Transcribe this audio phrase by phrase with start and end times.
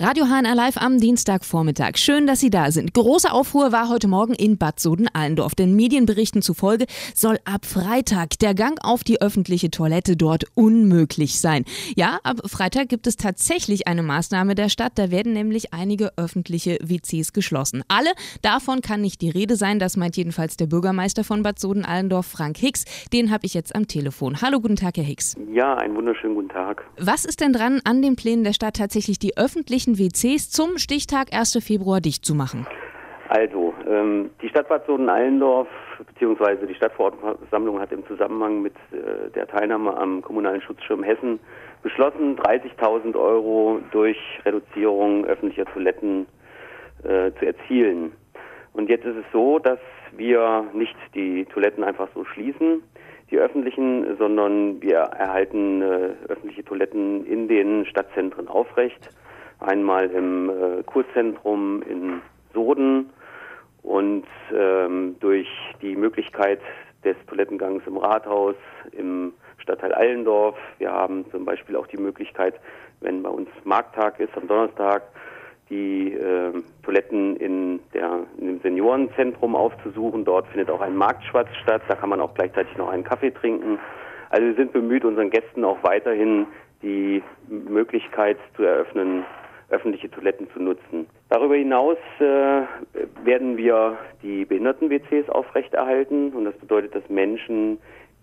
[0.00, 1.96] Radio HNR Live am Dienstagvormittag.
[1.96, 2.94] Schön, dass Sie da sind.
[2.94, 5.56] Große Aufruhr war heute Morgen in Bad Soden-Allendorf.
[5.56, 6.86] Den Medienberichten zufolge
[7.16, 11.64] soll ab Freitag der Gang auf die öffentliche Toilette dort unmöglich sein.
[11.96, 14.92] Ja, ab Freitag gibt es tatsächlich eine Maßnahme der Stadt.
[14.94, 17.82] Da werden nämlich einige öffentliche WCs geschlossen.
[17.88, 18.10] Alle
[18.40, 19.80] davon kann nicht die Rede sein.
[19.80, 22.84] Das meint jedenfalls der Bürgermeister von Bad Soden-Allendorf, Frank Hicks.
[23.12, 24.40] Den habe ich jetzt am Telefon.
[24.42, 25.34] Hallo, guten Tag, Herr Hicks.
[25.52, 26.84] Ja, einen wunderschönen guten Tag.
[27.00, 31.32] Was ist denn dran an den Plänen der Stadt tatsächlich die öffentlichen WCs zum Stichtag
[31.32, 31.64] 1.
[31.64, 32.66] Februar dicht zu machen?
[33.28, 35.68] Also, ähm, die Stadt Bad Soden-Allendorf
[36.18, 36.66] bzw.
[36.66, 41.38] die Stadtverordnetenversammlung hat im Zusammenhang mit äh, der Teilnahme am kommunalen Schutzschirm Hessen
[41.82, 46.26] beschlossen, 30.000 Euro durch Reduzierung öffentlicher Toiletten
[47.04, 48.12] äh, zu erzielen.
[48.72, 49.78] Und jetzt ist es so, dass
[50.16, 52.82] wir nicht die Toiletten einfach so schließen,
[53.30, 59.10] die öffentlichen, sondern wir erhalten äh, öffentliche Toiletten in den Stadtzentren aufrecht.
[59.60, 62.20] Einmal im äh, Kurzentrum in
[62.54, 63.10] Soden
[63.82, 65.48] und ähm, durch
[65.82, 66.60] die Möglichkeit
[67.04, 68.54] des Toilettengangs im Rathaus,
[68.92, 70.56] im Stadtteil Allendorf.
[70.78, 72.54] Wir haben zum Beispiel auch die Möglichkeit,
[73.00, 75.02] wenn bei uns Markttag ist am Donnerstag,
[75.70, 80.24] die äh, Toiletten in, der, in dem Seniorenzentrum aufzusuchen.
[80.24, 81.82] Dort findet auch ein Marktschwatz statt.
[81.88, 83.78] Da kann man auch gleichzeitig noch einen Kaffee trinken.
[84.30, 86.46] Also wir sind bemüht, unseren Gästen auch weiterhin
[86.82, 89.24] die Möglichkeit zu eröffnen,
[89.70, 91.06] öffentliche Toiletten zu nutzen.
[91.28, 92.62] Darüber hinaus äh,
[93.24, 97.78] werden wir die Behinderten-WCs aufrechterhalten und das bedeutet, dass Menschen,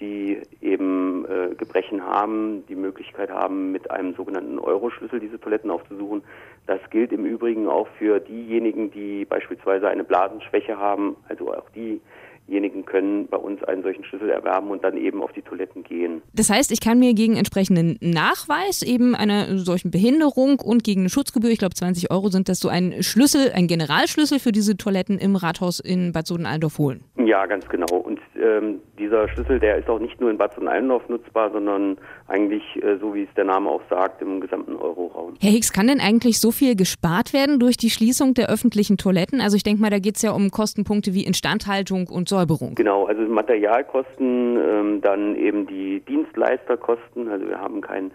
[0.00, 6.22] die eben äh, Gebrechen haben, die Möglichkeit haben, mit einem sogenannten Euroschlüssel diese Toiletten aufzusuchen.
[6.66, 12.00] Das gilt im Übrigen auch für diejenigen, die beispielsweise eine Blasenschwäche haben, also auch die
[12.48, 16.22] diejenigen können bei uns einen solchen Schlüssel erwerben und dann eben auf die Toiletten gehen.
[16.34, 21.10] Das heißt, ich kann mir gegen entsprechenden Nachweis eben einer solchen Behinderung und gegen eine
[21.10, 25.18] Schutzgebühr, ich glaube 20 Euro sind das so ein Schlüssel, ein Generalschlüssel für diese Toiletten
[25.18, 27.04] im Rathaus in Bad Soden-Allendorf holen.
[27.16, 27.96] Ja, ganz genau.
[27.96, 32.62] Und ähm, dieser Schlüssel, der ist auch nicht nur in Bad Soden-Allendorf nutzbar, sondern eigentlich,
[32.82, 35.34] äh, so wie es der Name auch sagt, im gesamten Euroraum.
[35.40, 39.40] Herr Hicks, kann denn eigentlich so viel gespart werden durch die Schließung der öffentlichen Toiletten?
[39.40, 42.74] Also ich denke mal, da geht es ja um Kostenpunkte wie Instandhaltung und Säuberung.
[42.74, 47.28] Genau, also Materialkosten, ähm, dann eben die Dienstleisterkosten.
[47.28, 48.10] Also wir haben kein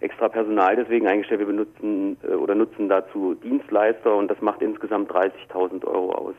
[0.00, 1.40] extra Personal deswegen eingestellt.
[1.40, 6.34] Wir benutzen äh, oder nutzen dazu Dienstleister und das macht insgesamt 30.000 Euro aus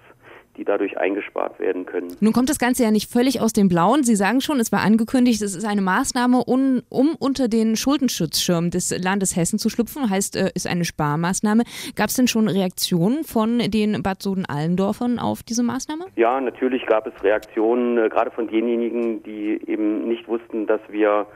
[0.57, 2.15] die dadurch eingespart werden können.
[2.19, 4.03] Nun kommt das Ganze ja nicht völlig aus dem Blauen.
[4.03, 8.71] Sie sagen schon, es war angekündigt, es ist eine Maßnahme, um, um unter den Schuldenschutzschirm
[8.71, 11.63] des Landes Hessen zu schlüpfen, heißt, äh, ist eine Sparmaßnahme.
[11.95, 16.05] Gab es denn schon Reaktionen von den Bad Soden-Allendorfern auf diese Maßnahme?
[16.15, 21.27] Ja, natürlich gab es Reaktionen, äh, gerade von denjenigen, die eben nicht wussten, dass wir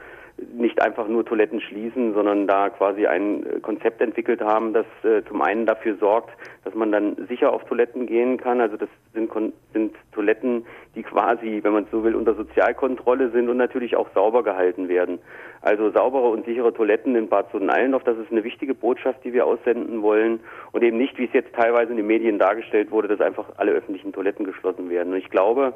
[0.54, 5.22] nicht einfach nur Toiletten schließen, sondern da quasi ein äh, Konzept entwickelt haben, das äh,
[5.24, 6.30] zum einen dafür sorgt,
[6.64, 8.60] dass man dann sicher auf Toiletten gehen kann.
[8.60, 9.30] Also das sind,
[9.72, 14.42] sind Toiletten, die quasi, wenn man so will, unter Sozialkontrolle sind und natürlich auch sauber
[14.42, 15.18] gehalten werden.
[15.60, 19.46] Also saubere und sichere Toiletten in Bad Soden-Allendorf, das ist eine wichtige Botschaft, die wir
[19.46, 20.40] aussenden wollen
[20.72, 23.72] und eben nicht, wie es jetzt teilweise in den Medien dargestellt wurde, dass einfach alle
[23.72, 25.12] öffentlichen Toiletten geschlossen werden.
[25.12, 25.74] Und ich glaube,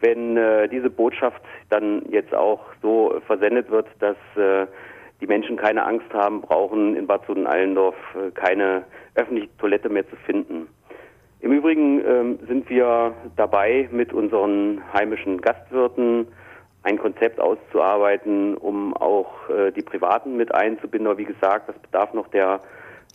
[0.00, 4.66] wenn äh, diese Botschaft dann jetzt auch so versendet wird, dass äh,
[5.20, 8.84] die Menschen keine Angst haben brauchen, in Bad Soden-Allendorf äh, keine
[9.14, 10.68] öffentliche Toilette mehr zu finden.
[11.40, 16.28] Im Übrigen ähm, sind wir dabei, mit unseren heimischen Gastwirten
[16.82, 21.08] ein Konzept auszuarbeiten, um auch äh, die Privaten mit einzubinden.
[21.08, 22.60] Aber wie gesagt, das bedarf noch der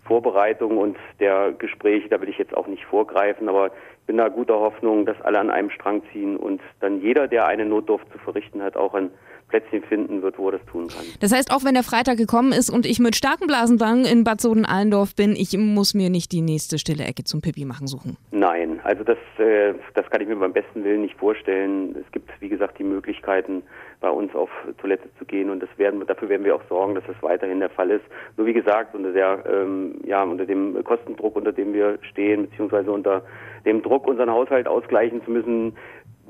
[0.06, 2.09] Vorbereitung und der Gespräche.
[2.09, 3.72] Da will ich jetzt auch nicht vorgreifen, aber
[4.12, 7.66] bin da guter Hoffnung, dass alle an einem Strang ziehen und dann jeder, der eine
[7.66, 9.10] Notdurft zu verrichten hat, auch ein
[9.51, 11.06] Plätzchen finden wird, wo er das tun kann.
[11.19, 14.41] Das heißt, auch wenn der Freitag gekommen ist und ich mit starken Blasendrang in Bad
[14.41, 18.17] Soden-Allendorf bin, ich muss mir nicht die nächste stille Ecke zum Pipi machen suchen.
[18.31, 21.95] Nein, also das, äh, das kann ich mir beim besten Willen nicht vorstellen.
[22.00, 23.63] Es gibt, wie gesagt, die Möglichkeiten,
[24.00, 27.03] bei uns auf Toilette zu gehen und das werden, dafür werden wir auch sorgen, dass
[27.06, 28.03] das weiterhin der Fall ist.
[28.35, 32.92] Nur wie gesagt, unter der, ähm, ja, unter dem Kostendruck, unter dem wir stehen, beziehungsweise
[32.92, 33.24] unter
[33.63, 35.77] dem Druck, unseren Haushalt ausgleichen zu müssen,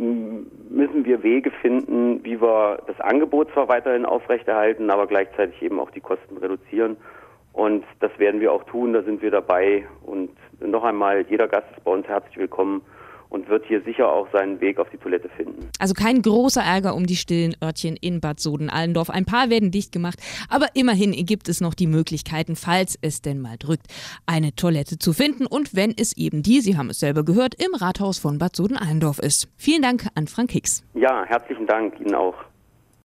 [0.01, 5.91] müssen wir Wege finden, wie wir das Angebot zwar weiterhin aufrechterhalten, aber gleichzeitig eben auch
[5.91, 6.97] die Kosten reduzieren.
[7.53, 9.85] Und das werden wir auch tun, da sind wir dabei.
[10.03, 12.81] Und noch einmal, jeder Gast ist bei uns herzlich willkommen
[13.31, 15.69] und wird hier sicher auch seinen Weg auf die Toilette finden.
[15.79, 19.09] Also kein großer Ärger um die stillen Örtchen in Bad Soden-Allendorf.
[19.09, 20.19] Ein paar werden dicht gemacht,
[20.49, 23.87] aber immerhin gibt es noch die Möglichkeiten, falls es denn mal drückt,
[24.25, 27.73] eine Toilette zu finden und wenn es eben die, Sie haben es selber gehört, im
[27.73, 29.47] Rathaus von Bad Soden-Allendorf ist.
[29.57, 30.83] Vielen Dank an Frank Hicks.
[30.93, 32.35] Ja, herzlichen Dank Ihnen auch.